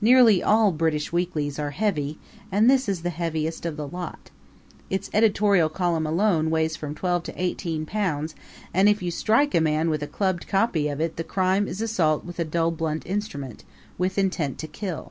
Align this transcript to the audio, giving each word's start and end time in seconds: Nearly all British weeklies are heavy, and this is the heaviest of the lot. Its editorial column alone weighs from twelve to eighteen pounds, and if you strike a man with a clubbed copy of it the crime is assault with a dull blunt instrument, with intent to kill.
Nearly 0.00 0.40
all 0.40 0.70
British 0.70 1.10
weeklies 1.12 1.58
are 1.58 1.72
heavy, 1.72 2.16
and 2.52 2.70
this 2.70 2.88
is 2.88 3.02
the 3.02 3.10
heaviest 3.10 3.66
of 3.66 3.76
the 3.76 3.88
lot. 3.88 4.30
Its 4.88 5.10
editorial 5.12 5.68
column 5.68 6.06
alone 6.06 6.48
weighs 6.48 6.76
from 6.76 6.94
twelve 6.94 7.24
to 7.24 7.42
eighteen 7.42 7.84
pounds, 7.84 8.36
and 8.72 8.88
if 8.88 9.02
you 9.02 9.10
strike 9.10 9.52
a 9.52 9.60
man 9.60 9.90
with 9.90 10.00
a 10.00 10.06
clubbed 10.06 10.46
copy 10.46 10.86
of 10.86 11.00
it 11.00 11.16
the 11.16 11.24
crime 11.24 11.66
is 11.66 11.82
assault 11.82 12.24
with 12.24 12.38
a 12.38 12.44
dull 12.44 12.70
blunt 12.70 13.04
instrument, 13.04 13.64
with 13.98 14.16
intent 14.16 14.58
to 14.58 14.68
kill. 14.68 15.10